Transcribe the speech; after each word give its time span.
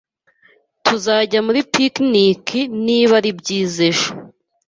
Tuzajya 0.85 1.39
muri 1.47 1.59
picnic 1.73 2.45
niba 2.85 3.13
ari 3.19 3.31
byiza 3.39 3.79
ejo 3.89 4.09